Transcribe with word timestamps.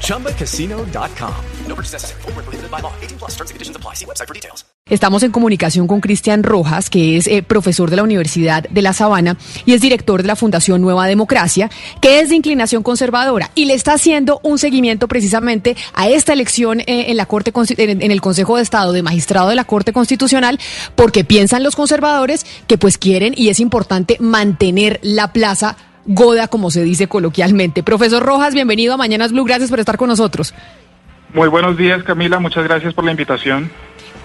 ChumbaCasino.com. 0.00 1.34
No 1.68 1.74
purchase 1.74 1.94
necessary. 1.94 2.22
Full 2.22 2.32
prohibited 2.32 2.70
by 2.70 2.80
law. 2.80 2.92
18 3.00 3.18
plus 3.18 3.32
terms 3.32 3.50
and 3.50 3.56
conditions 3.56 3.76
apply. 3.76 3.94
See 3.94 4.06
website 4.06 4.28
for 4.28 4.34
details. 4.34 4.64
Estamos 4.90 5.22
en 5.22 5.32
comunicación 5.32 5.86
con 5.86 6.02
Cristian 6.02 6.42
Rojas, 6.42 6.90
que 6.90 7.16
es 7.16 7.26
eh, 7.26 7.42
profesor 7.42 7.88
de 7.88 7.96
la 7.96 8.02
Universidad 8.02 8.64
de 8.68 8.82
La 8.82 8.92
Sabana 8.92 9.38
y 9.64 9.72
es 9.72 9.80
director 9.80 10.20
de 10.20 10.28
la 10.28 10.36
Fundación 10.36 10.82
Nueva 10.82 11.06
Democracia, 11.06 11.70
que 12.02 12.20
es 12.20 12.28
de 12.28 12.36
inclinación 12.36 12.82
conservadora 12.82 13.50
y 13.54 13.64
le 13.64 13.72
está 13.72 13.94
haciendo 13.94 14.40
un 14.42 14.58
seguimiento 14.58 15.08
precisamente 15.08 15.74
a 15.94 16.10
esta 16.10 16.34
elección 16.34 16.80
eh, 16.80 17.06
en 17.08 17.16
la 17.16 17.24
Corte 17.24 17.50
en 17.54 18.10
el 18.10 18.20
Consejo 18.20 18.56
de 18.56 18.62
Estado 18.62 18.92
de 18.92 19.02
magistrado 19.02 19.48
de 19.48 19.54
la 19.54 19.64
Corte 19.64 19.94
Constitucional, 19.94 20.60
porque 20.96 21.24
piensan 21.24 21.62
los 21.62 21.76
conservadores 21.76 22.44
que 22.66 22.76
pues 22.76 22.98
quieren 22.98 23.32
y 23.34 23.48
es 23.48 23.60
importante 23.60 24.18
mantener 24.20 25.00
la 25.02 25.32
plaza 25.32 25.78
goda, 26.06 26.48
como 26.48 26.70
se 26.70 26.82
dice 26.82 27.06
coloquialmente. 27.06 27.82
Profesor 27.82 28.22
Rojas, 28.22 28.54
bienvenido 28.54 28.94
a 28.94 28.96
Mañanas 28.96 29.32
Blue, 29.32 29.44
gracias 29.44 29.70
por 29.70 29.80
estar 29.80 29.96
con 29.96 30.08
nosotros. 30.08 30.54
Muy 31.32 31.48
buenos 31.48 31.76
días, 31.76 32.02
Camila. 32.02 32.38
Muchas 32.38 32.64
gracias 32.64 32.94
por 32.94 33.04
la 33.04 33.10
invitación. 33.10 33.70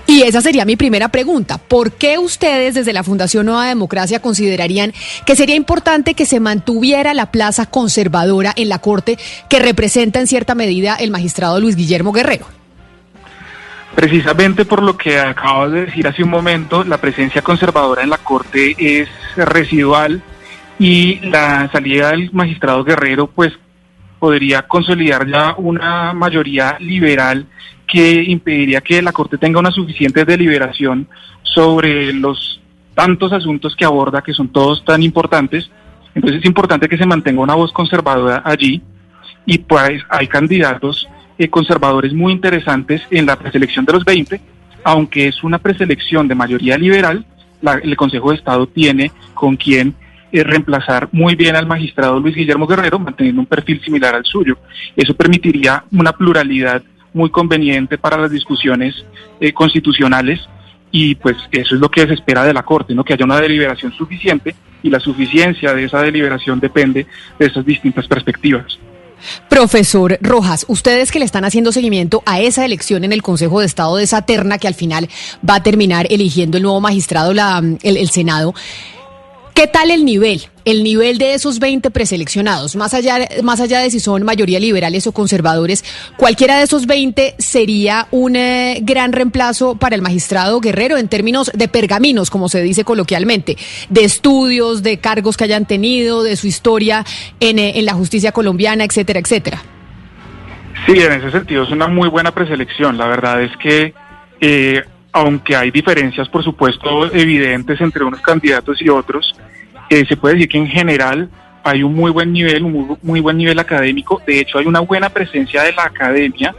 Y 0.09 0.23
esa 0.23 0.41
sería 0.41 0.65
mi 0.65 0.75
primera 0.75 1.09
pregunta. 1.09 1.59
¿Por 1.59 1.91
qué 1.91 2.17
ustedes 2.17 2.73
desde 2.73 2.93
la 2.93 3.03
Fundación 3.03 3.45
Nueva 3.45 3.67
Democracia 3.67 4.19
considerarían 4.19 4.91
que 5.23 5.35
sería 5.35 5.55
importante 5.55 6.15
que 6.15 6.25
se 6.25 6.39
mantuviera 6.39 7.13
la 7.13 7.31
plaza 7.31 7.67
conservadora 7.67 8.51
en 8.55 8.69
la 8.69 8.79
Corte 8.79 9.19
que 9.49 9.59
representa 9.59 10.19
en 10.19 10.25
cierta 10.25 10.55
medida 10.55 10.95
el 10.95 11.11
magistrado 11.11 11.59
Luis 11.59 11.75
Guillermo 11.75 12.11
Guerrero? 12.11 12.47
Precisamente 13.93 14.65
por 14.65 14.81
lo 14.81 14.97
que 14.97 15.19
acabas 15.19 15.71
de 15.73 15.85
decir 15.85 16.07
hace 16.07 16.23
un 16.23 16.29
momento, 16.29 16.83
la 16.83 16.97
presencia 16.97 17.43
conservadora 17.43 18.01
en 18.01 18.09
la 18.09 18.17
Corte 18.17 18.75
es 18.79 19.09
residual 19.35 20.23
y 20.79 21.19
la 21.23 21.69
salida 21.71 22.11
del 22.11 22.31
magistrado 22.31 22.83
Guerrero 22.83 23.27
pues 23.27 23.51
podría 24.17 24.63
consolidar 24.63 25.27
ya 25.27 25.55
una 25.57 26.13
mayoría 26.13 26.77
liberal 26.79 27.45
que 27.87 28.23
impediría 28.23 28.81
que 28.81 29.01
la 29.01 29.11
Corte 29.11 29.37
tenga 29.37 29.59
una 29.59 29.71
suficiente 29.71 30.25
deliberación 30.25 31.07
sobre 31.43 32.13
los 32.13 32.61
tantos 32.93 33.31
asuntos 33.33 33.75
que 33.75 33.85
aborda, 33.85 34.21
que 34.21 34.33
son 34.33 34.49
todos 34.49 34.83
tan 34.85 35.01
importantes. 35.03 35.69
Entonces 36.13 36.39
es 36.41 36.45
importante 36.45 36.87
que 36.89 36.97
se 36.97 37.05
mantenga 37.05 37.41
una 37.41 37.55
voz 37.55 37.71
conservadora 37.71 38.41
allí 38.45 38.81
y 39.45 39.57
pues 39.59 40.01
hay 40.09 40.27
candidatos 40.27 41.07
eh, 41.37 41.49
conservadores 41.49 42.13
muy 42.13 42.33
interesantes 42.33 43.01
en 43.09 43.25
la 43.25 43.37
preselección 43.37 43.85
de 43.85 43.93
los 43.93 44.03
20, 44.05 44.39
aunque 44.83 45.27
es 45.27 45.43
una 45.43 45.57
preselección 45.59 46.27
de 46.27 46.35
mayoría 46.35 46.77
liberal, 46.77 47.25
la- 47.61 47.79
el 47.81 47.95
Consejo 47.95 48.31
de 48.31 48.37
Estado 48.37 48.67
tiene 48.67 49.11
con 49.33 49.55
quien 49.55 49.95
eh, 50.31 50.43
reemplazar 50.43 51.09
muy 51.11 51.35
bien 51.35 51.55
al 51.55 51.65
magistrado 51.65 52.19
Luis 52.19 52.35
Guillermo 52.35 52.67
Guerrero, 52.67 52.99
manteniendo 52.99 53.41
un 53.41 53.47
perfil 53.47 53.81
similar 53.81 54.15
al 54.15 54.25
suyo. 54.25 54.57
Eso 54.95 55.13
permitiría 55.13 55.83
una 55.91 56.11
pluralidad 56.13 56.83
muy 57.13 57.29
conveniente 57.29 57.97
para 57.97 58.17
las 58.17 58.31
discusiones 58.31 59.03
eh, 59.39 59.51
constitucionales 59.53 60.39
y 60.91 61.15
pues 61.15 61.37
eso 61.51 61.75
es 61.75 61.81
lo 61.81 61.89
que 61.89 62.05
se 62.07 62.13
espera 62.13 62.43
de 62.43 62.53
la 62.53 62.63
Corte, 62.63 62.93
¿no? 62.93 63.03
que 63.03 63.13
haya 63.13 63.25
una 63.25 63.39
deliberación 63.39 63.91
suficiente 63.93 64.55
y 64.81 64.89
la 64.89 64.99
suficiencia 64.99 65.73
de 65.73 65.85
esa 65.85 66.01
deliberación 66.01 66.59
depende 66.59 67.05
de 67.37 67.45
esas 67.45 67.65
distintas 67.65 68.07
perspectivas. 68.07 68.79
Profesor 69.49 70.17
Rojas, 70.21 70.65
ustedes 70.69 71.11
que 71.11 71.19
le 71.19 71.25
están 71.25 71.43
haciendo 71.43 71.71
seguimiento 71.71 72.23
a 72.25 72.39
esa 72.39 72.65
elección 72.65 73.03
en 73.03 73.11
el 73.11 73.21
Consejo 73.21 73.59
de 73.59 73.65
Estado 73.65 73.97
de 73.97 74.03
esa 74.03 74.21
terna 74.21 74.57
que 74.57 74.67
al 74.67 74.75
final 74.75 75.09
va 75.47 75.55
a 75.55 75.63
terminar 75.63 76.07
eligiendo 76.09 76.57
el 76.57 76.63
nuevo 76.63 76.79
magistrado, 76.79 77.33
la, 77.33 77.61
el, 77.81 77.97
el 77.97 78.09
Senado, 78.09 78.53
¿qué 79.59 79.67
tal 79.67 79.91
el 79.91 80.05
nivel? 80.05 80.43
El 80.63 80.85
nivel 80.85 81.17
de 81.17 81.33
esos 81.33 81.59
20 81.59 81.91
preseleccionados, 81.91 82.77
más 82.77 82.93
allá, 82.93 83.17
más 83.43 83.59
allá 83.59 83.81
de 83.81 83.91
si 83.91 83.99
son 83.99 84.23
mayoría 84.23 84.57
liberales 84.57 85.05
o 85.05 85.11
conservadores, 85.11 85.83
cualquiera 86.15 86.59
de 86.59 86.63
esos 86.63 86.87
20 86.87 87.35
sería 87.39 88.07
un 88.11 88.37
eh, 88.37 88.79
gran 88.83 89.11
reemplazo 89.11 89.75
para 89.75 89.97
el 89.97 90.01
magistrado 90.01 90.61
Guerrero 90.61 90.95
en 90.95 91.09
términos 91.09 91.51
de 91.53 91.67
pergaminos, 91.67 92.29
como 92.29 92.47
se 92.47 92.61
dice 92.61 92.85
coloquialmente, 92.85 93.57
de 93.89 94.05
estudios, 94.05 94.81
de 94.81 94.99
cargos 94.99 95.35
que 95.35 95.43
hayan 95.43 95.65
tenido, 95.65 96.23
de 96.23 96.37
su 96.37 96.47
historia 96.47 97.03
en, 97.41 97.59
eh, 97.59 97.79
en 97.79 97.85
la 97.85 97.95
justicia 97.95 98.31
colombiana, 98.31 98.85
etcétera, 98.85 99.19
etcétera. 99.19 99.61
Sí, 100.85 100.93
en 100.93 101.11
ese 101.11 101.31
sentido 101.31 101.63
es 101.63 101.71
una 101.71 101.89
muy 101.89 102.07
buena 102.07 102.31
preselección. 102.31 102.97
La 102.97 103.07
verdad 103.07 103.43
es 103.43 103.51
que, 103.57 103.93
eh, 104.39 104.83
aunque 105.11 105.57
hay 105.57 105.69
diferencias, 105.69 106.29
por 106.29 106.45
supuesto, 106.45 107.13
evidentes 107.13 107.81
entre 107.81 108.05
unos 108.05 108.21
candidatos 108.21 108.81
y 108.81 108.87
otros, 108.87 109.35
eh, 109.89 110.05
se 110.07 110.17
puede 110.17 110.35
decir 110.35 110.49
que 110.49 110.57
en 110.57 110.67
general 110.67 111.29
hay 111.63 111.83
un 111.83 111.93
muy 111.93 112.11
buen 112.11 112.31
nivel, 112.31 112.63
un 112.63 112.97
muy, 113.01 113.19
buen 113.19 113.37
nivel 113.37 113.59
académico. 113.59 114.21
De 114.25 114.39
hecho, 114.39 114.57
hay 114.57 114.65
una 114.65 114.79
buena 114.79 115.09
presencia 115.09 115.63
de 115.63 115.73
la 115.73 115.83
academia 115.83 116.55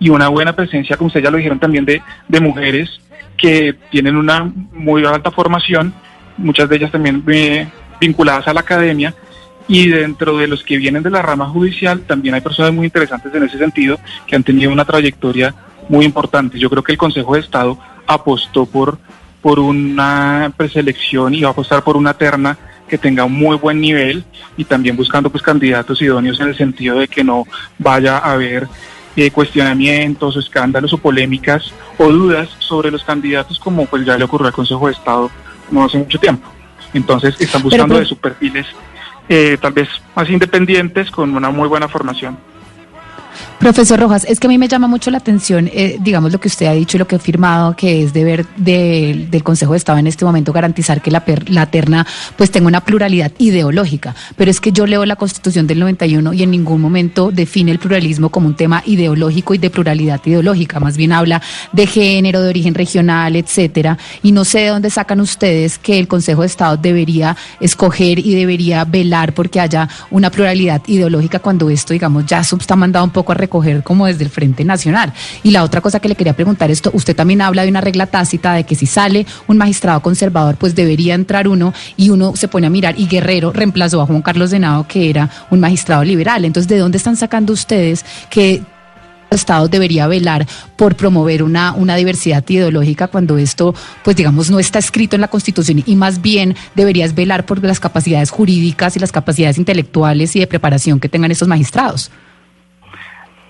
y 0.00 0.10
una 0.10 0.28
buena 0.28 0.54
presencia, 0.54 0.96
como 0.96 1.08
ustedes 1.08 1.24
ya 1.24 1.30
lo 1.30 1.36
dijeron 1.36 1.58
también, 1.58 1.84
de, 1.84 2.02
de 2.28 2.40
mujeres 2.40 3.00
que 3.36 3.74
tienen 3.90 4.16
una 4.16 4.50
muy 4.72 5.04
alta 5.04 5.30
formación, 5.30 5.94
muchas 6.36 6.68
de 6.68 6.76
ellas 6.76 6.90
también 6.90 7.22
eh, 7.28 7.68
vinculadas 8.00 8.48
a 8.48 8.54
la 8.54 8.60
academia 8.60 9.14
y 9.68 9.88
dentro 9.88 10.38
de 10.38 10.48
los 10.48 10.64
que 10.64 10.78
vienen 10.78 11.02
de 11.02 11.10
la 11.10 11.22
rama 11.22 11.46
judicial 11.46 12.00
también 12.00 12.34
hay 12.34 12.40
personas 12.40 12.72
muy 12.72 12.86
interesantes 12.86 13.32
en 13.34 13.42
ese 13.42 13.58
sentido 13.58 13.98
que 14.26 14.34
han 14.34 14.42
tenido 14.42 14.72
una 14.72 14.84
trayectoria 14.84 15.54
muy 15.88 16.04
importante. 16.04 16.58
Yo 16.58 16.70
creo 16.70 16.82
que 16.82 16.92
el 16.92 16.98
Consejo 16.98 17.34
de 17.34 17.40
Estado 17.40 17.78
apostó 18.06 18.66
por, 18.66 18.98
por 19.42 19.58
una 19.58 20.52
preselección 20.56 21.34
y 21.34 21.42
va 21.42 21.48
a 21.48 21.52
apostar 21.52 21.84
por 21.84 21.96
una 21.96 22.14
terna 22.14 22.56
que 22.88 22.98
tenga 22.98 23.24
un 23.24 23.34
muy 23.34 23.56
buen 23.56 23.80
nivel 23.80 24.24
y 24.56 24.64
también 24.64 24.96
buscando 24.96 25.30
pues 25.30 25.42
candidatos 25.42 26.00
idóneos 26.02 26.40
en 26.40 26.48
el 26.48 26.56
sentido 26.56 26.98
de 26.98 27.08
que 27.08 27.22
no 27.22 27.44
vaya 27.78 28.18
a 28.18 28.32
haber 28.32 28.66
eh, 29.16 29.30
cuestionamientos 29.30 30.36
o 30.36 30.40
escándalos 30.40 30.92
o 30.92 30.98
polémicas 30.98 31.72
o 31.98 32.08
dudas 32.08 32.48
sobre 32.58 32.90
los 32.90 33.04
candidatos 33.04 33.58
como 33.58 33.86
pues 33.86 34.04
ya 34.04 34.16
le 34.16 34.24
ocurrió 34.24 34.48
al 34.48 34.52
Consejo 34.52 34.86
de 34.86 34.92
Estado 34.92 35.30
no 35.70 35.84
hace 35.84 35.98
mucho 35.98 36.18
tiempo. 36.18 36.48
Entonces 36.94 37.34
están 37.38 37.62
buscando 37.62 37.94
Pero, 37.94 38.00
de 38.00 38.06
sus 38.06 38.18
perfiles 38.18 38.66
eh, 39.28 39.58
tal 39.60 39.72
vez 39.72 39.88
más 40.16 40.28
independientes 40.30 41.10
con 41.10 41.36
una 41.36 41.50
muy 41.50 41.68
buena 41.68 41.88
formación. 41.88 42.38
Profesor 43.58 43.98
Rojas, 43.98 44.24
es 44.28 44.38
que 44.38 44.46
a 44.46 44.50
mí 44.50 44.56
me 44.56 44.68
llama 44.68 44.86
mucho 44.86 45.10
la 45.10 45.18
atención, 45.18 45.68
eh, 45.72 45.96
digamos, 46.00 46.30
lo 46.30 46.38
que 46.38 46.46
usted 46.46 46.66
ha 46.66 46.72
dicho 46.74 46.96
y 46.96 47.00
lo 47.00 47.08
que 47.08 47.16
ha 47.16 47.18
firmado, 47.18 47.74
que 47.74 48.04
es 48.04 48.12
deber 48.12 48.46
de- 48.56 49.26
del 49.28 49.42
Consejo 49.42 49.72
de 49.72 49.78
Estado 49.78 49.98
en 49.98 50.06
este 50.06 50.24
momento 50.24 50.52
garantizar 50.52 51.02
que 51.02 51.10
la, 51.10 51.24
per- 51.24 51.50
la 51.50 51.66
terna 51.66 52.06
pues 52.36 52.52
tenga 52.52 52.68
una 52.68 52.82
pluralidad 52.84 53.32
ideológica. 53.38 54.14
Pero 54.36 54.48
es 54.52 54.60
que 54.60 54.70
yo 54.70 54.86
leo 54.86 55.04
la 55.04 55.16
Constitución 55.16 55.66
del 55.66 55.80
91 55.80 56.32
y 56.34 56.44
en 56.44 56.52
ningún 56.52 56.80
momento 56.80 57.32
define 57.32 57.72
el 57.72 57.80
pluralismo 57.80 58.28
como 58.30 58.46
un 58.46 58.54
tema 58.54 58.80
ideológico 58.86 59.54
y 59.54 59.58
de 59.58 59.70
pluralidad 59.70 60.20
ideológica. 60.24 60.78
Más 60.78 60.96
bien 60.96 61.10
habla 61.12 61.42
de 61.72 61.86
género, 61.88 62.40
de 62.40 62.50
origen 62.50 62.74
regional, 62.74 63.34
etcétera. 63.34 63.98
Y 64.22 64.30
no 64.30 64.44
sé 64.44 64.60
de 64.60 64.68
dónde 64.68 64.88
sacan 64.88 65.20
ustedes 65.20 65.78
que 65.78 65.98
el 65.98 66.06
Consejo 66.06 66.42
de 66.42 66.46
Estado 66.46 66.76
debería 66.76 67.36
escoger 67.58 68.20
y 68.20 68.36
debería 68.36 68.84
velar 68.84 69.34
porque 69.34 69.58
haya 69.58 69.88
una 70.12 70.30
pluralidad 70.30 70.80
ideológica 70.86 71.40
cuando 71.40 71.68
esto, 71.68 71.92
digamos, 71.92 72.24
ya 72.24 72.38
está 72.40 72.76
mandado 72.76 73.04
un 73.04 73.10
poco 73.10 73.32
a 73.32 73.34
recoger 73.48 73.82
como 73.82 74.06
desde 74.06 74.24
el 74.24 74.30
Frente 74.30 74.64
Nacional. 74.64 75.12
Y 75.42 75.50
la 75.50 75.64
otra 75.64 75.80
cosa 75.80 76.00
que 76.00 76.08
le 76.08 76.14
quería 76.14 76.34
preguntar 76.34 76.70
esto, 76.70 76.90
usted 76.92 77.16
también 77.16 77.40
habla 77.40 77.62
de 77.62 77.70
una 77.70 77.80
regla 77.80 78.06
tácita 78.06 78.52
de 78.52 78.64
que 78.64 78.74
si 78.74 78.86
sale 78.86 79.26
un 79.46 79.56
magistrado 79.56 80.00
conservador, 80.00 80.56
pues 80.56 80.74
debería 80.74 81.14
entrar 81.14 81.48
uno 81.48 81.72
y 81.96 82.10
uno 82.10 82.36
se 82.36 82.48
pone 82.48 82.66
a 82.66 82.70
mirar 82.70 82.94
y 82.98 83.06
Guerrero 83.06 83.52
reemplazó 83.52 84.02
a 84.02 84.06
Juan 84.06 84.22
Carlos 84.22 84.50
Denado, 84.50 84.86
que 84.86 85.08
era 85.08 85.30
un 85.50 85.60
magistrado 85.60 86.04
liberal. 86.04 86.44
Entonces, 86.44 86.68
¿de 86.68 86.78
dónde 86.78 86.98
están 86.98 87.16
sacando 87.16 87.52
ustedes 87.52 88.04
que 88.30 88.62
el 89.30 89.36
Estado 89.36 89.68
debería 89.68 90.06
velar 90.06 90.46
por 90.76 90.94
promover 90.94 91.42
una, 91.42 91.72
una 91.72 91.96
diversidad 91.96 92.44
ideológica 92.48 93.08
cuando 93.08 93.36
esto, 93.38 93.74
pues 94.02 94.16
digamos, 94.16 94.50
no 94.50 94.58
está 94.58 94.78
escrito 94.78 95.16
en 95.16 95.22
la 95.22 95.28
Constitución 95.28 95.82
y 95.84 95.96
más 95.96 96.20
bien 96.20 96.54
deberías 96.74 97.14
velar 97.14 97.44
por 97.44 97.62
las 97.62 97.80
capacidades 97.80 98.30
jurídicas 98.30 98.96
y 98.96 99.00
las 99.00 99.12
capacidades 99.12 99.58
intelectuales 99.58 100.34
y 100.36 100.40
de 100.40 100.46
preparación 100.46 101.00
que 101.00 101.08
tengan 101.08 101.30
estos 101.30 101.48
magistrados? 101.48 102.10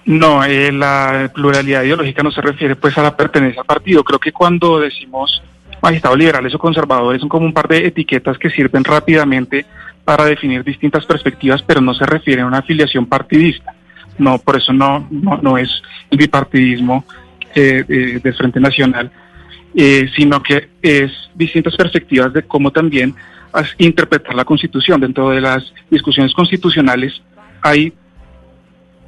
No, 0.08 0.42
eh, 0.42 0.72
la 0.72 1.30
pluralidad 1.34 1.82
ideológica 1.82 2.22
no 2.22 2.30
se 2.30 2.40
refiere 2.40 2.76
pues 2.76 2.96
a 2.96 3.02
la 3.02 3.14
pertenencia 3.14 3.60
al 3.60 3.66
partido. 3.66 4.02
Creo 4.02 4.18
que 4.18 4.32
cuando 4.32 4.80
decimos 4.80 5.42
magistrados 5.82 6.18
liberales 6.18 6.54
o 6.54 6.58
conservadores 6.58 7.20
son 7.20 7.28
como 7.28 7.44
un 7.44 7.52
par 7.52 7.68
de 7.68 7.86
etiquetas 7.86 8.38
que 8.38 8.48
sirven 8.48 8.84
rápidamente 8.84 9.66
para 10.06 10.24
definir 10.24 10.64
distintas 10.64 11.04
perspectivas, 11.04 11.62
pero 11.62 11.82
no 11.82 11.92
se 11.92 12.06
refiere 12.06 12.40
a 12.40 12.46
una 12.46 12.60
afiliación 12.60 13.04
partidista. 13.04 13.74
No, 14.16 14.38
por 14.38 14.56
eso 14.56 14.72
no, 14.72 15.06
no, 15.10 15.36
no 15.42 15.58
es 15.58 15.68
el 16.10 16.16
bipartidismo 16.16 17.04
eh, 17.54 17.84
eh, 17.86 18.20
del 18.22 18.34
Frente 18.34 18.60
Nacional. 18.60 19.10
eh, 19.74 20.08
sino 20.16 20.42
que 20.42 20.70
es 20.80 21.12
distintas 21.34 21.76
perspectivas 21.76 22.32
de 22.32 22.44
cómo 22.44 22.70
también 22.70 23.14
interpretar 23.76 24.34
la 24.34 24.46
Constitución. 24.46 25.02
Dentro 25.02 25.28
de 25.28 25.42
las 25.42 25.70
discusiones 25.90 26.32
constitucionales 26.32 27.20
hay 27.60 27.92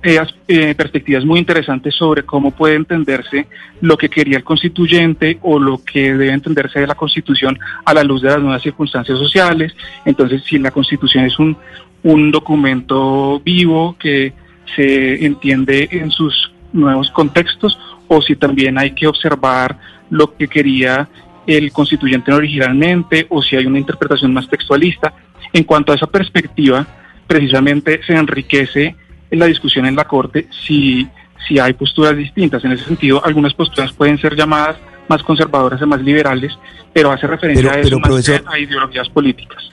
eh, 0.02 0.75
perspectivas 0.75 1.25
muy 1.25 1.38
interesantes 1.38 1.94
sobre 1.94 2.23
cómo 2.23 2.52
puede 2.52 2.76
entenderse 2.76 3.47
lo 3.82 3.99
que 3.99 4.08
quería 4.08 4.38
el 4.38 4.44
constituyente 4.44 5.38
o 5.43 5.58
lo 5.58 5.82
que 5.85 6.12
debe 6.14 6.32
entenderse 6.32 6.81
de 6.81 6.87
la 6.87 6.94
Constitución 6.94 7.58
a 7.85 7.93
la 7.93 8.02
luz 8.02 8.23
de 8.23 8.29
las 8.29 8.41
nuevas 8.41 8.62
circunstancias 8.62 9.19
sociales. 9.19 9.75
Entonces, 10.05 10.43
si 10.44 10.58
la 10.58 10.70
Constitución 10.70 11.26
es 11.26 11.38
un, 11.38 11.56
un 12.02 12.31
documento 12.31 13.41
vivo 13.44 13.97
que 13.99 14.32
se 14.75 15.25
entiende 15.25 15.88
en 15.91 16.11
sus 16.11 16.50
nuevos 16.73 17.11
contextos 17.11 17.79
o 18.08 18.23
si 18.23 18.37
también 18.37 18.79
hay 18.79 18.93
que 18.93 19.06
observar 19.06 19.79
lo 20.08 20.35
que 20.35 20.49
quería 20.49 21.08
el 21.47 21.73
constituyente 21.73 22.32
originalmente 22.32 23.26
o 23.29 23.43
si 23.43 23.56
hay 23.56 23.67
una 23.67 23.79
interpretación 23.79 24.32
más 24.32 24.49
textualista. 24.49 25.12
En 25.52 25.64
cuanto 25.64 25.93
a 25.93 25.97
esa 25.97 26.06
perspectiva, 26.06 26.87
precisamente 27.26 28.00
se 28.06 28.14
enriquece 28.14 28.97
la 29.38 29.47
discusión 29.47 29.87
en 29.87 29.97
la 29.97 30.05
Corte 30.05 30.49
si, 30.67 31.06
si 31.47 31.59
hay 31.59 31.73
posturas 31.73 32.17
distintas. 32.17 32.65
En 32.65 32.73
ese 32.73 32.85
sentido, 32.85 33.25
algunas 33.25 33.55
posturas 33.55 33.93
pueden 33.93 34.19
ser 34.19 34.37
llamadas 34.37 34.77
más 35.09 35.23
conservadoras 35.23 35.81
y 35.82 35.87
más 35.87 36.00
liberales, 36.00 36.53
pero 36.93 37.11
hace 37.11 37.27
referencia 37.27 37.73
a 37.73 37.81
eso 37.81 37.99
a 38.47 38.59
ideologías 38.59 39.09
políticas. 39.09 39.71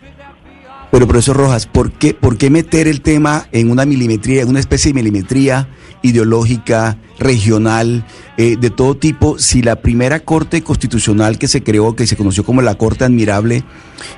Pero 0.91 1.05
profesor 1.05 1.37
Rojas, 1.37 1.67
¿por 1.67 1.91
qué, 1.91 2.13
¿por 2.13 2.37
qué 2.37 2.49
meter 2.49 2.87
el 2.87 3.01
tema 3.01 3.47
en 3.51 3.69
una 3.69 3.85
milimetría, 3.85 4.41
en 4.41 4.49
una 4.49 4.59
especie 4.59 4.91
de 4.91 4.95
milimetría 4.95 5.67
ideológica, 6.01 6.97
regional, 7.19 8.05
eh, 8.37 8.55
de 8.57 8.69
todo 8.69 8.95
tipo, 8.95 9.37
si 9.39 9.61
la 9.61 9.77
primera 9.77 10.19
corte 10.19 10.61
constitucional 10.61 11.37
que 11.37 11.47
se 11.47 11.63
creó, 11.63 11.95
que 11.95 12.07
se 12.07 12.15
conoció 12.15 12.43
como 12.43 12.61
la 12.61 12.75
Corte 12.75 13.03
Admirable, 13.03 13.63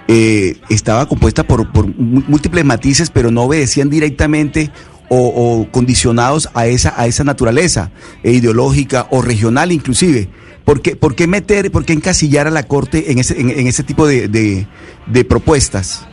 eh, 0.07 0.57
estaba 0.69 1.07
compuesta 1.07 1.44
por, 1.44 1.71
por, 1.71 1.88
múltiples 1.95 2.65
matices, 2.65 3.09
pero 3.09 3.31
no 3.31 3.44
obedecían 3.44 3.89
directamente 3.89 4.71
o, 5.09 5.67
condicionados 5.71 6.50
a 6.53 6.67
esa, 6.67 6.94
a 7.00 7.07
esa 7.07 7.23
naturaleza 7.23 7.91
eh, 8.23 8.31
ideológica 8.31 9.07
o 9.11 9.21
regional 9.21 9.71
inclusive? 9.71 10.29
¿Por 10.65 10.81
qué, 10.81 10.95
por 10.95 11.15
qué 11.15 11.27
meter, 11.27 11.71
por 11.71 11.83
qué 11.83 11.94
encasillar 11.94 12.47
a 12.47 12.51
la 12.51 12.63
Corte 12.63 13.11
en 13.11 13.19
ese, 13.19 13.39
en, 13.39 13.67
ese 13.67 13.83
tipo 13.83 14.07
de, 14.07 14.27
de 14.27 15.25
propuestas? 15.25 16.07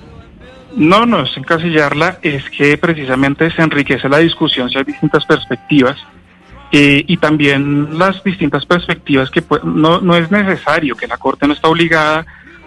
No, 0.75 1.07
no 1.07 1.23
es 1.23 1.37
encasillarla, 1.37 2.19
es 2.23 2.49
que 2.51 2.77
precisamente 2.77 3.51
se 3.51 3.63
enriquece 3.63 4.09
la 4.09 4.19
discusión 4.19 4.69
si 4.69 4.77
hay 4.79 4.85
distintas 4.85 5.25
perspectivas 5.25 5.97
eh, 6.73 7.05
y 7.07 7.17
también 7.17 7.99
las 7.99 8.23
distintas 8.25 8.67
perspectivas 8.67 9.31
que 9.31 9.43
no, 9.65 10.01
no 10.01 10.17
es 10.17 10.31
necesario, 10.31 10.97
que 10.97 11.07
la 11.07 11.17
Corte 11.17 11.47
no 11.47 11.55
está 11.55 11.69
obligada 11.69 12.27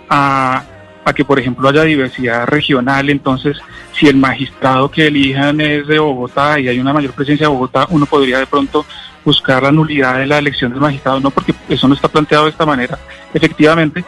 a, 0.09 0.63
a 1.09 1.13
que, 1.13 1.25
por 1.25 1.39
ejemplo, 1.39 1.67
haya 1.67 1.83
diversidad 1.83 2.47
regional. 2.47 3.09
Entonces, 3.09 3.57
si 3.93 4.07
el 4.07 4.17
magistrado 4.17 4.89
que 4.89 5.07
elijan 5.07 5.59
es 5.61 5.87
de 5.87 5.99
Bogotá 5.99 6.59
y 6.59 6.67
hay 6.67 6.79
una 6.79 6.93
mayor 6.93 7.11
presencia 7.13 7.47
de 7.47 7.53
Bogotá, 7.53 7.87
uno 7.89 8.05
podría 8.05 8.39
de 8.39 8.47
pronto 8.47 8.85
buscar 9.23 9.63
la 9.63 9.71
nulidad 9.71 10.17
de 10.17 10.27
la 10.27 10.37
elección 10.37 10.71
del 10.71 10.81
magistrado, 10.81 11.19
no 11.19 11.31
porque 11.31 11.53
eso 11.67 11.87
no 11.87 11.93
está 11.93 12.07
planteado 12.07 12.45
de 12.45 12.51
esta 12.51 12.65
manera, 12.65 12.97
efectivamente, 13.33 14.03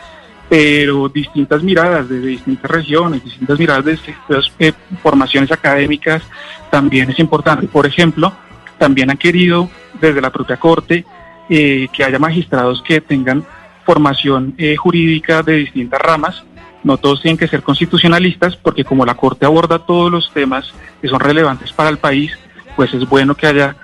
pero 0.49 1.09
distintas 1.09 1.63
miradas 1.63 2.09
desde 2.09 2.27
distintas 2.27 2.69
regiones, 2.69 3.23
distintas 3.23 3.59
miradas 3.59 3.85
de 3.85 3.91
distintas 3.91 4.51
eh, 4.59 4.73
formaciones 5.01 5.51
académicas 5.51 6.23
también 6.69 7.09
es 7.09 7.19
importante. 7.19 7.67
Por 7.67 7.85
ejemplo, 7.85 8.33
también 8.77 9.09
han 9.09 9.17
querido 9.17 9.69
desde 9.99 10.21
la 10.21 10.29
propia 10.29 10.57
Corte 10.57 11.05
eh, 11.49 11.87
que 11.93 12.03
haya 12.03 12.19
magistrados 12.19 12.81
que 12.81 12.99
tengan 13.01 13.45
formación 13.85 14.53
eh, 14.57 14.75
jurídica 14.75 15.43
de 15.43 15.53
distintas 15.55 16.01
ramas. 16.01 16.43
No 16.83 16.97
todos 16.97 17.21
tienen 17.21 17.37
que 17.37 17.47
ser 17.47 17.61
constitucionalistas 17.61 18.55
porque 18.55 18.83
como 18.83 19.05
la 19.05 19.15
Corte 19.15 19.45
aborda 19.45 19.79
todos 19.79 20.11
los 20.11 20.31
temas 20.33 20.73
que 21.01 21.07
son 21.07 21.19
relevantes 21.19 21.71
para 21.73 21.89
el 21.89 21.97
país, 21.97 22.31
pues 22.75 22.93
es 22.93 23.07
bueno 23.07 23.35
que 23.35 23.47
haya 23.47 23.75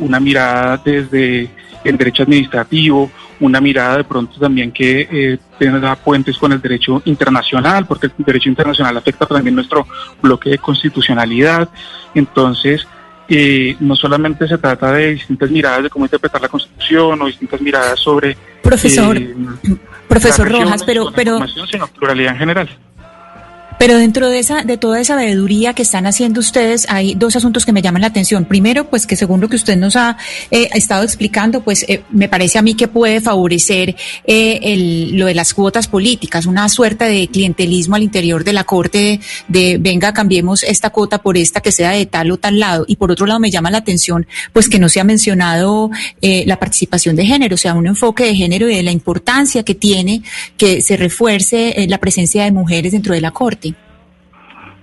una 0.00 0.20
mirada 0.20 0.76
desde 0.84 1.50
el 1.82 1.96
derecho 1.96 2.22
administrativo 2.22 3.10
una 3.40 3.60
mirada 3.60 3.98
de 3.98 4.04
pronto 4.04 4.38
también 4.38 4.72
que 4.72 5.08
eh, 5.10 5.38
tenga 5.58 5.94
puentes 5.96 6.38
con 6.38 6.52
el 6.52 6.60
derecho 6.60 7.02
internacional, 7.04 7.86
porque 7.86 8.06
el 8.06 8.12
derecho 8.24 8.48
internacional 8.48 8.96
afecta 8.96 9.26
también 9.26 9.54
nuestro 9.54 9.86
bloque 10.22 10.50
de 10.50 10.58
constitucionalidad. 10.58 11.68
Entonces, 12.14 12.86
eh, 13.28 13.76
no 13.80 13.96
solamente 13.96 14.46
se 14.46 14.58
trata 14.58 14.92
de 14.92 15.14
distintas 15.14 15.50
miradas 15.50 15.84
de 15.84 15.90
cómo 15.90 16.04
interpretar 16.04 16.40
la 16.40 16.48
Constitución 16.48 17.20
o 17.22 17.26
distintas 17.26 17.60
miradas 17.60 18.00
sobre... 18.00 18.36
Profesor, 18.62 19.16
eh, 19.16 19.34
profesor 20.08 20.50
Rojas, 20.50 20.82
pero... 20.84 21.12
pero... 21.14 21.40
Sino 21.46 21.86
pluralidad 21.88 22.32
en 22.32 22.38
general. 22.38 22.68
Pero 23.78 23.98
dentro 23.98 24.30
de 24.30 24.38
esa, 24.38 24.62
de 24.62 24.78
toda 24.78 25.00
esa 25.00 25.16
veeduría 25.16 25.74
que 25.74 25.82
están 25.82 26.06
haciendo 26.06 26.40
ustedes, 26.40 26.86
hay 26.88 27.14
dos 27.14 27.36
asuntos 27.36 27.66
que 27.66 27.72
me 27.72 27.82
llaman 27.82 28.00
la 28.00 28.08
atención. 28.08 28.46
Primero, 28.46 28.88
pues 28.88 29.06
que 29.06 29.16
según 29.16 29.40
lo 29.40 29.48
que 29.48 29.56
usted 29.56 29.76
nos 29.76 29.96
ha 29.96 30.16
eh, 30.50 30.70
estado 30.72 31.02
explicando, 31.02 31.62
pues 31.62 31.84
eh, 31.86 32.02
me 32.10 32.28
parece 32.28 32.58
a 32.58 32.62
mí 32.62 32.74
que 32.74 32.88
puede 32.88 33.20
favorecer 33.20 33.94
eh, 34.24 34.60
el, 34.62 35.18
lo 35.18 35.26
de 35.26 35.34
las 35.34 35.52
cuotas 35.52 35.88
políticas, 35.88 36.46
una 36.46 36.68
suerte 36.70 37.04
de 37.04 37.28
clientelismo 37.28 37.96
al 37.96 38.02
interior 38.02 38.44
de 38.44 38.54
la 38.54 38.64
corte 38.64 39.20
de, 39.46 39.76
venga, 39.78 40.12
cambiemos 40.14 40.62
esta 40.62 40.88
cuota 40.90 41.18
por 41.18 41.36
esta 41.36 41.60
que 41.60 41.70
sea 41.70 41.90
de 41.90 42.06
tal 42.06 42.30
o 42.30 42.38
tal 42.38 42.58
lado. 42.58 42.86
Y 42.88 42.96
por 42.96 43.10
otro 43.10 43.26
lado, 43.26 43.40
me 43.40 43.50
llama 43.50 43.70
la 43.70 43.78
atención, 43.78 44.26
pues 44.54 44.70
que 44.70 44.78
no 44.78 44.88
se 44.88 45.00
ha 45.00 45.04
mencionado 45.04 45.90
la 46.22 46.58
participación 46.58 47.14
de 47.14 47.26
género, 47.26 47.54
o 47.54 47.58
sea, 47.58 47.74
un 47.74 47.86
enfoque 47.86 48.24
de 48.24 48.34
género 48.34 48.68
y 48.68 48.74
de 48.74 48.82
la 48.82 48.90
importancia 48.90 49.62
que 49.62 49.74
tiene 49.74 50.22
que 50.56 50.80
se 50.80 50.96
refuerce 50.96 51.86
la 51.88 51.98
presencia 51.98 52.44
de 52.44 52.52
mujeres 52.52 52.92
dentro 52.92 53.14
de 53.14 53.20
la 53.20 53.30
corte. 53.30 53.75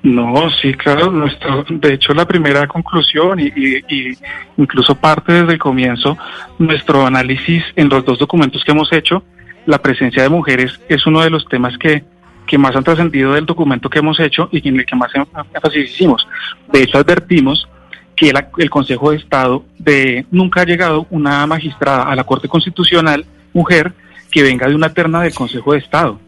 No, 0.03 0.49
sí, 0.61 0.73
claro. 0.73 1.09
Nuestro, 1.11 1.65
de 1.69 1.93
hecho, 1.93 2.13
la 2.13 2.27
primera 2.27 2.67
conclusión 2.67 3.39
y, 3.39 4.17
incluso 4.57 4.95
parte 4.95 5.31
desde 5.31 5.53
el 5.53 5.59
comienzo, 5.59 6.17
nuestro 6.59 7.05
análisis 7.05 7.63
en 7.77 7.87
los 7.87 8.03
dos 8.03 8.19
documentos 8.19 8.63
que 8.65 8.73
hemos 8.73 8.91
hecho, 8.91 9.23
la 9.65 9.81
presencia 9.81 10.21
de 10.21 10.29
mujeres 10.29 10.77
es 10.89 11.07
uno 11.07 11.21
de 11.21 11.29
los 11.29 11.45
temas 11.47 11.77
que, 11.77 12.03
que 12.45 12.57
más 12.57 12.75
han 12.75 12.83
trascendido 12.83 13.31
del 13.33 13.45
documento 13.45 13.89
que 13.89 13.99
hemos 13.99 14.19
hecho 14.19 14.49
y 14.51 14.67
en 14.67 14.77
el 14.77 14.85
que 14.85 14.97
más 14.97 15.09
énfasis 15.15 15.91
hicimos. 15.91 16.27
De 16.69 16.83
hecho, 16.83 16.97
advertimos 16.97 17.65
que 18.17 18.33
el 18.57 18.69
Consejo 18.69 19.11
de 19.11 19.17
Estado 19.17 19.63
de 19.79 20.25
nunca 20.31 20.61
ha 20.61 20.65
llegado 20.65 21.07
una 21.11 21.47
magistrada 21.47 22.03
a 22.03 22.15
la 22.15 22.25
Corte 22.25 22.49
Constitucional 22.49 23.25
mujer 23.53 23.93
que 24.29 24.43
venga 24.43 24.67
de 24.67 24.75
una 24.75 24.93
terna 24.93 25.21
del 25.21 25.33
Consejo 25.33 25.71
de 25.71 25.79
Estado 25.79 26.19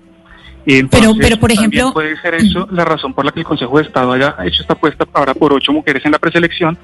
pero, 0.65 1.13
pero 1.19 1.37
por 1.37 1.51
ejemplo, 1.51 1.93
puede 1.93 2.19
ser 2.21 2.35
eso 2.35 2.67
la 2.71 2.83
razón 2.85 3.13
por 3.13 3.23
la 3.23 3.31
que 3.31 3.39
el 3.39 3.45
Consejo 3.45 3.77
de 3.77 3.83
Estado 3.83 4.11
haya 4.13 4.35
hecho 4.45 4.61
esta 4.61 4.73
apuesta 4.73 5.05
ahora 5.13 5.33
por 5.33 5.53
ocho 5.53 5.71
mujeres 5.71 6.03
en 6.05 6.11
la 6.11 6.19
preselección, 6.19 6.77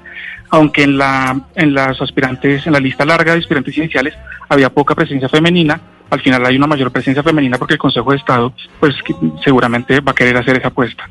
aunque 0.50 0.84
en 0.84 0.98
la 0.98 1.48
en 1.56 1.74
las 1.74 2.00
aspirantes 2.00 2.66
en 2.66 2.72
la 2.72 2.80
lista 2.80 3.04
larga 3.04 3.32
de 3.32 3.40
aspirantes 3.40 3.76
iniciales 3.76 4.14
había 4.48 4.70
poca 4.70 4.94
presencia 4.94 5.28
femenina. 5.28 5.80
Al 6.10 6.20
final 6.20 6.44
hay 6.44 6.56
una 6.56 6.66
mayor 6.66 6.92
presencia 6.92 7.22
femenina 7.22 7.58
porque 7.58 7.74
el 7.74 7.78
Consejo 7.78 8.10
de 8.10 8.18
Estado, 8.18 8.52
pues 8.78 8.94
seguramente 9.42 10.00
va 10.00 10.12
a 10.12 10.14
querer 10.14 10.36
hacer 10.36 10.58
esa 10.58 10.68
apuesta. 10.68 11.08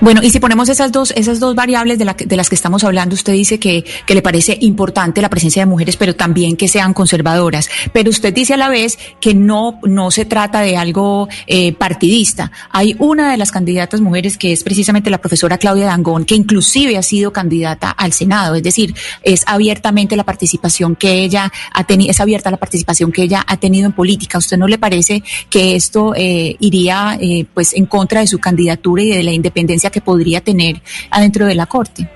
Bueno, 0.00 0.22
y 0.22 0.30
si 0.30 0.40
ponemos 0.40 0.68
esas 0.68 0.92
dos, 0.92 1.12
esas 1.16 1.40
dos 1.40 1.54
variables 1.54 1.98
de, 1.98 2.04
de 2.04 2.36
las 2.36 2.48
que 2.48 2.54
estamos 2.54 2.84
hablando, 2.84 3.14
usted 3.14 3.32
dice 3.32 3.58
que, 3.58 3.84
que, 4.06 4.14
le 4.14 4.22
parece 4.22 4.56
importante 4.60 5.20
la 5.20 5.28
presencia 5.28 5.62
de 5.62 5.66
mujeres, 5.66 5.96
pero 5.96 6.14
también 6.14 6.56
que 6.56 6.68
sean 6.68 6.94
conservadoras. 6.94 7.68
Pero 7.92 8.10
usted 8.10 8.32
dice 8.32 8.54
a 8.54 8.56
la 8.56 8.68
vez 8.68 8.98
que 9.20 9.34
no, 9.34 9.78
no 9.82 10.10
se 10.10 10.24
trata 10.24 10.60
de 10.60 10.76
algo 10.76 11.28
eh, 11.46 11.72
partidista. 11.74 12.50
Hay 12.70 12.96
una 12.98 13.30
de 13.30 13.36
las 13.36 13.50
candidatas 13.50 14.00
mujeres 14.00 14.38
que 14.38 14.52
es 14.52 14.64
precisamente 14.64 15.10
la 15.10 15.18
profesora 15.18 15.58
Claudia 15.58 15.86
Dangón, 15.86 16.24
que 16.24 16.34
inclusive 16.34 16.96
ha 16.96 17.02
sido 17.02 17.32
candidata 17.32 17.90
al 17.90 18.12
Senado. 18.12 18.54
Es 18.54 18.62
decir, 18.62 18.94
es 19.22 19.44
abiertamente 19.46 20.16
la 20.16 20.24
participación 20.24 20.96
que 20.96 21.22
ella 21.22 21.52
ha 21.72 21.84
tenido, 21.84 22.10
es 22.10 22.20
abierta 22.20 22.50
la 22.50 22.56
participación 22.56 23.12
que 23.12 23.22
ella 23.22 23.44
ha 23.46 23.56
tenido 23.58 23.86
en 23.86 23.92
política. 23.92 24.38
¿Usted 24.38 24.56
no 24.56 24.68
le 24.68 24.78
parece 24.78 25.22
que 25.50 25.76
esto 25.76 26.14
eh, 26.16 26.56
iría 26.60 27.18
eh, 27.20 27.44
pues 27.52 27.74
en 27.74 27.86
contra 27.86 28.20
de 28.20 28.26
su 28.26 28.38
candidatura 28.38 29.02
y 29.02 29.08
de 29.10 29.22
la 29.22 29.32
independencia? 29.32 29.65
Que 29.66 30.00
podría 30.00 30.40
tener 30.40 30.80
adentro 31.10 31.46
de 31.46 31.54
la 31.54 31.66
Corte. 31.66 32.08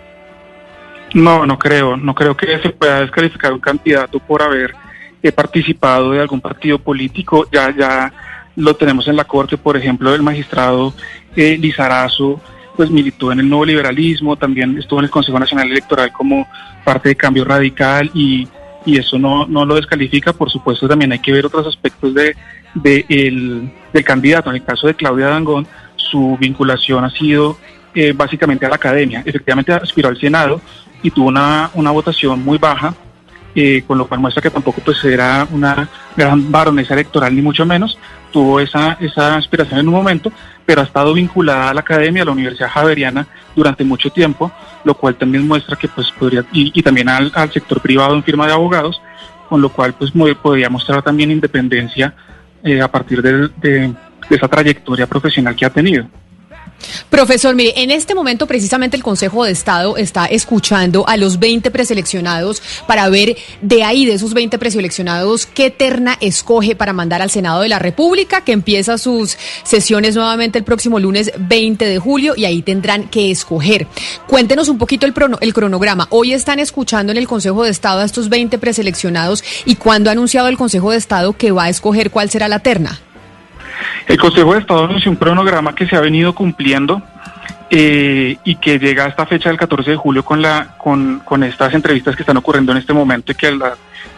No, 1.15 1.45
no 1.45 1.59
creo, 1.59 1.97
no 1.97 2.15
creo 2.15 2.37
que 2.37 2.59
se 2.61 2.71
pueda 2.71 3.01
descalificar 3.01 3.53
un 3.53 3.61
candidato 3.61 4.19
por 4.21 4.43
haber 4.43 4.75
eh, 5.23 5.33
participado 5.33 6.13
de 6.13 6.21
algún 6.21 6.41
partido 6.41 6.79
político. 6.79 7.47
Ya, 7.51 7.75
ya 7.77 8.13
lo 8.57 8.75
tenemos 8.75 9.09
en 9.09 9.17
la 9.17 9.25
Corte, 9.25 9.57
por 9.59 9.77
ejemplo, 9.77 10.15
el 10.15 10.23
magistrado 10.23 10.95
eh, 11.35 11.57
Lizarazo, 11.59 12.41
pues 12.77 12.91
militó 12.91 13.33
en 13.33 13.41
el 13.41 13.49
nuevo 13.49 13.65
liberalismo, 13.65 14.37
también 14.37 14.79
estuvo 14.79 15.01
en 15.01 15.07
el 15.07 15.11
Consejo 15.11 15.39
Nacional 15.39 15.71
Electoral 15.71 16.13
como 16.13 16.47
parte 16.85 17.11
de 17.11 17.17
Cambio 17.17 17.45
Radical 17.45 18.11
y, 18.15 18.47
y 18.87 18.99
eso 18.99 19.19
no, 19.19 19.47
no 19.47 19.65
lo 19.65 19.75
descalifica. 19.75 20.33
Por 20.33 20.51
supuesto, 20.51 20.89
también 20.89 21.13
hay 21.13 21.19
que 21.19 21.33
ver 21.33 21.45
otros 21.45 21.67
aspectos 21.67 22.15
de, 22.15 22.37
de 22.75 23.05
el, 23.09 23.71
del 23.93 24.05
candidato. 24.05 24.51
En 24.51 24.57
el 24.57 24.65
caso 24.65 24.87
de 24.87 24.95
Claudia 24.95 25.27
Dangón, 25.27 25.67
su 26.11 26.37
vinculación 26.41 27.05
ha 27.05 27.11
sido 27.11 27.59
eh, 27.95 28.13
básicamente 28.13 28.67
a 28.67 28.69
la 28.69 28.77
academia. 28.77 29.23
Efectivamente 29.25 29.73
aspiró 29.73 30.09
al 30.09 30.19
Senado 30.19 30.61
y 31.03 31.11
tuvo 31.11 31.29
una, 31.29 31.71
una 31.75 31.91
votación 31.91 32.43
muy 32.45 32.57
baja, 32.59 32.95
eh, 33.55 33.83
con 33.85 33.99
lo 33.99 34.07
cual 34.07 34.21
muestra 34.21 34.41
que 34.41 34.51
tampoco 34.51 34.81
pues 34.85 35.03
era 35.05 35.47
una 35.51 35.89
gran 36.17 36.53
baronesa 36.53 36.95
electoral 36.95 37.35
ni 37.35 37.43
mucho 37.43 37.67
menos, 37.67 37.99
tuvo 38.31 38.61
esa, 38.61 38.97
esa 39.01 39.37
aspiración 39.37 39.81
en 39.81 39.89
un 39.89 39.95
momento, 39.95 40.33
pero 40.65 40.83
ha 40.83 40.85
estado 40.85 41.13
vinculada 41.15 41.71
a 41.71 41.75
la 41.75 41.81
academia, 41.81 42.23
a 42.23 42.27
la 42.27 42.33
Universidad 42.33 42.69
Javeriana 42.69 43.27
durante 43.57 43.83
mucho 43.83 44.11
tiempo, 44.11 44.53
lo 44.85 44.95
cual 44.95 45.17
también 45.17 45.49
muestra 45.49 45.75
que 45.75 45.89
pues 45.89 46.13
podría, 46.13 46.45
y, 46.53 46.81
también 46.83 47.09
al, 47.09 47.33
sector 47.53 47.81
privado 47.81 48.15
en 48.15 48.23
firma 48.23 48.47
de 48.47 48.53
abogados, 48.53 49.03
con 49.49 49.61
lo 49.61 49.69
cual 49.69 49.95
pues 49.95 50.13
podría 50.41 50.71
mostrar 50.71 51.03
también 51.03 51.33
independencia 51.33 52.15
eh, 52.63 52.81
a 52.81 52.87
partir 52.87 53.21
de 53.21 53.93
esa 54.37 54.49
trayectoria 54.49 55.07
profesional 55.07 55.55
que 55.57 55.67
ha 55.67 55.71
tenido. 55.71 56.07
Profesor, 57.09 57.55
mire, 57.55 57.75
en 57.77 57.91
este 57.91 58.15
momento 58.15 58.47
precisamente 58.47 58.97
el 58.97 59.03
Consejo 59.03 59.45
de 59.45 59.53
Estado 59.53 59.97
está 59.97 60.27
escuchando 60.27 61.07
a 61.09 61.17
los 61.17 61.39
20 61.39 61.71
preseleccionados 61.71 62.63
para 62.87 63.09
ver 63.09 63.37
de 63.61 63.83
ahí, 63.85 64.07
de 64.07 64.15
esos 64.15 64.35
20 64.35 64.59
preseleccionados, 64.59 65.47
qué 65.47 65.71
terna 65.71 66.17
escoge 66.21 66.77
para 66.77 66.93
mandar 66.93 67.23
al 67.23 67.31
Senado 67.31 67.63
de 67.63 67.69
la 67.69 67.79
República, 67.79 68.43
que 68.43 68.53
empieza 68.53 68.99
sus 68.99 69.37
sesiones 69.63 70.15
nuevamente 70.15 70.59
el 70.59 70.65
próximo 70.65 70.99
lunes 70.99 71.33
20 71.39 71.85
de 71.85 71.99
julio 71.99 72.35
y 72.37 72.45
ahí 72.45 72.63
tendrán 72.63 73.09
que 73.09 73.31
escoger. 73.31 73.87
Cuéntenos 74.27 74.69
un 74.69 74.79
poquito 74.79 75.07
el, 75.07 75.15
el 75.41 75.55
cronograma. 75.55 76.07
Hoy 76.11 76.33
están 76.33 76.61
escuchando 76.61 77.13
en 77.13 77.19
el 77.19 77.29
Consejo 77.29 77.65
de 77.65 77.71
Estado 77.71 78.01
a 78.01 78.05
estos 78.05 78.29
20 78.29 78.59
preseleccionados 78.59 79.45
y 79.65 79.77
cuándo 79.77 80.11
ha 80.11 80.13
anunciado 80.13 80.49
el 80.49 80.57
Consejo 80.57 80.93
de 80.93 80.99
Estado 80.99 81.33
que 81.33 81.53
va 81.53 81.65
a 81.65 81.69
escoger 81.69 82.11
cuál 82.11 82.31
será 82.31 82.49
la 82.49 82.61
terna. 82.61 83.01
El 84.11 84.19
Consejo 84.19 84.55
de 84.55 84.59
Estado 84.59 84.87
anunció 84.87 85.09
un 85.09 85.17
cronograma 85.17 85.73
que 85.73 85.87
se 85.87 85.95
ha 85.95 86.01
venido 86.01 86.35
cumpliendo 86.35 87.01
eh, 87.71 88.37
y 88.43 88.57
que 88.57 88.81
llega 88.81 89.05
a 89.05 89.09
esta 89.09 89.25
fecha 89.25 89.51
del 89.51 89.57
14 89.57 89.93
de 89.93 89.97
julio 89.97 90.25
con, 90.25 90.43
la, 90.43 90.75
con, 90.79 91.21
con 91.21 91.45
estas 91.45 91.73
entrevistas 91.75 92.17
que 92.17 92.23
están 92.23 92.37
ocurriendo 92.37 92.73
en 92.73 92.79
este 92.79 92.93
momento 92.93 93.31
y 93.31 93.37
que 93.37 93.53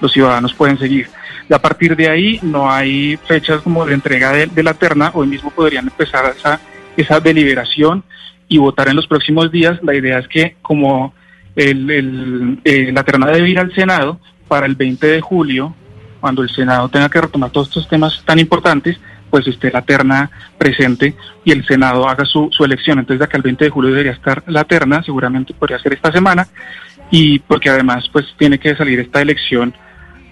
los 0.01 0.11
ciudadanos 0.11 0.55
pueden 0.55 0.79
seguir. 0.79 1.11
A 1.51 1.59
partir 1.59 1.95
de 1.95 2.09
ahí 2.09 2.41
no 2.41 2.71
hay 2.71 3.19
fechas 3.27 3.61
como 3.61 3.85
de 3.85 3.93
entrega 3.93 4.33
de, 4.33 4.63
la 4.63 4.73
terna, 4.73 5.11
hoy 5.13 5.27
mismo 5.27 5.51
podrían 5.51 5.85
empezar 5.85 6.25
esa, 6.35 6.59
esa 6.97 7.21
deliberación 7.21 8.03
y 8.49 8.57
votar 8.57 8.89
en 8.89 8.97
los 8.97 9.07
próximos 9.07 9.53
días. 9.53 9.79
La 9.83 9.95
idea 9.95 10.21
es 10.21 10.27
que 10.27 10.57
como 10.63 11.13
el, 11.55 12.59
eh, 12.65 12.93
la 12.95 13.05
terna 13.05 13.27
debe 13.27 13.51
ir 13.51 13.59
al 13.59 13.75
Senado 13.75 14.19
para 14.49 14.65
el 14.65 14.75
20 14.75 15.07
de 15.07 15.21
julio, 15.21 15.75
cuando 16.19 16.43
el 16.43 16.49
Senado 16.49 16.89
tenga 16.89 17.11
que 17.11 17.21
retomar 17.21 17.51
todos 17.51 17.69
estos 17.69 17.87
temas 17.89 18.23
tan 18.25 18.39
importantes, 18.39 18.99
pues 19.33 19.47
esté 19.49 19.71
la 19.71 19.81
terna 19.81 20.31
presente 20.59 21.17
y 21.43 21.53
el 21.53 21.65
Senado 21.65 22.07
haga 22.07 22.27
su, 22.27 22.51
su 22.53 22.65
elección. 22.65 22.99
Entonces, 22.99 23.19
de 23.19 23.25
acá 23.25 23.39
el 23.39 23.43
20 23.43 23.65
de 23.65 23.71
julio 23.71 23.91
debería 23.91 24.13
estar 24.13 24.45
la 24.47 24.65
terna, 24.65 25.03
seguramente 25.03 25.55
podría 25.55 25.79
ser 25.79 25.95
esta 25.95 26.13
semana, 26.13 26.47
y 27.11 27.39
porque 27.39 27.71
además, 27.71 28.05
pues 28.13 28.27
tiene 28.37 28.59
que 28.59 28.77
salir 28.77 29.01
esta 29.01 29.23
elección 29.23 29.75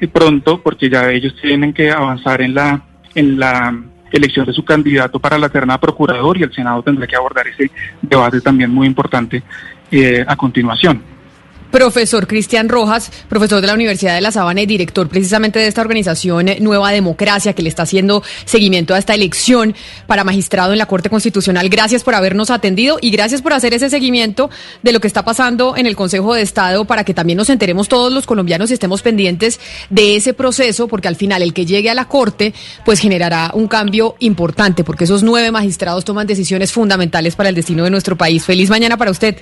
pronto, 0.08 0.60
porque 0.62 0.90
ya 0.90 1.10
ellos 1.10 1.34
tienen 1.40 1.72
que 1.72 1.90
avanzar 1.90 2.42
en 2.42 2.54
la, 2.54 2.82
en 3.14 3.38
la 3.38 3.74
elección 4.12 4.44
de 4.44 4.52
su 4.52 4.64
candidato 4.64 5.18
para 5.18 5.38
la 5.38 5.48
terna 5.48 5.78
procurador 5.78 6.38
y 6.38 6.42
el 6.42 6.52
Senado 6.52 6.82
tendrá 6.82 7.06
que 7.06 7.16
abordar 7.16 7.46
ese 7.48 7.70
debate 8.02 8.40
también 8.40 8.70
muy 8.70 8.86
importante 8.86 9.42
eh, 9.90 10.24
a 10.26 10.36
continuación. 10.36 11.02
Profesor 11.70 12.26
Cristian 12.26 12.68
Rojas, 12.68 13.10
profesor 13.28 13.60
de 13.60 13.66
la 13.66 13.74
Universidad 13.74 14.14
de 14.14 14.20
La 14.20 14.32
Sabana 14.32 14.62
y 14.62 14.66
director 14.66 15.08
precisamente 15.08 15.58
de 15.58 15.66
esta 15.66 15.80
organización 15.80 16.46
Nueva 16.60 16.90
Democracia 16.90 17.52
que 17.52 17.62
le 17.62 17.68
está 17.68 17.84
haciendo 17.84 18.22
seguimiento 18.44 18.94
a 18.94 18.98
esta 18.98 19.14
elección 19.14 19.74
para 20.06 20.24
magistrado 20.24 20.72
en 20.72 20.78
la 20.78 20.86
Corte 20.86 21.10
Constitucional. 21.10 21.68
Gracias 21.68 22.02
por 22.02 22.14
habernos 22.14 22.50
atendido 22.50 22.98
y 23.00 23.10
gracias 23.10 23.42
por 23.42 23.52
hacer 23.52 23.74
ese 23.74 23.90
seguimiento 23.90 24.50
de 24.82 24.92
lo 24.92 25.00
que 25.00 25.06
está 25.06 25.24
pasando 25.24 25.76
en 25.76 25.86
el 25.86 25.96
Consejo 25.96 26.34
de 26.34 26.42
Estado 26.42 26.84
para 26.84 27.04
que 27.04 27.14
también 27.14 27.36
nos 27.36 27.50
enteremos 27.50 27.88
todos 27.88 28.12
los 28.12 28.26
colombianos 28.26 28.70
y 28.70 28.74
estemos 28.74 29.02
pendientes 29.02 29.60
de 29.90 30.16
ese 30.16 30.34
proceso 30.34 30.88
porque 30.88 31.08
al 31.08 31.16
final 31.16 31.42
el 31.42 31.54
que 31.54 31.66
llegue 31.66 31.90
a 31.90 31.94
la 31.94 32.06
Corte 32.06 32.52
pues 32.84 33.00
generará 33.00 33.52
un 33.54 33.68
cambio 33.68 34.16
importante 34.18 34.84
porque 34.84 35.04
esos 35.04 35.22
nueve 35.22 35.50
magistrados 35.50 36.04
toman 36.04 36.26
decisiones 36.26 36.72
fundamentales 36.72 37.36
para 37.36 37.48
el 37.48 37.54
destino 37.54 37.84
de 37.84 37.90
nuestro 37.90 38.16
país. 38.16 38.44
Feliz 38.44 38.70
mañana 38.70 38.96
para 38.96 39.10
usted. 39.10 39.36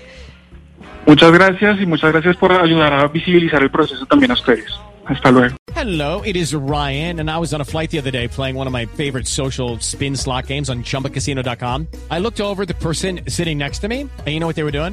Muchas 1.09 1.33
gracias 1.33 1.81
y 1.81 1.87
muchas 1.87 2.13
gracias 2.13 2.37
por 2.37 2.53
ayudar 2.53 2.93
a 2.93 3.09
visibilizar 3.09 3.63
el 3.63 3.71
proceso 3.71 4.05
también 4.05 4.31
a 4.31 4.35
ustedes. 4.35 4.67
Hasta 5.07 5.31
luego. 5.31 5.57
Hello, 5.75 6.21
it 6.23 6.37
is 6.37 6.55
Ryan, 6.55 7.21
and 7.21 7.31
I 7.31 7.39
was 7.39 7.55
on 7.55 7.63
a 7.63 7.65
flight 7.65 7.91
the 7.91 7.99
other 7.99 8.11
day 8.11 8.29
playing 8.29 8.57
one 8.57 8.67
of 8.67 8.75
my 8.75 8.85
favorite 8.85 9.27
social 9.27 9.79
spin 9.81 10.17
slot 10.17 10.49
games 10.49 10.69
on 10.69 10.83
chumbacasino.com. 10.83 11.87
I 12.11 12.19
looked 12.19 12.43
over 12.43 12.67
the 12.67 12.75
person 12.75 13.21
sitting 13.27 13.57
next 13.57 13.79
to 13.79 13.89
me, 13.89 14.03
and 14.03 14.29
you 14.29 14.39
know 14.39 14.47
what 14.47 14.57
they 14.57 14.65
were 14.65 14.71
doing? 14.71 14.93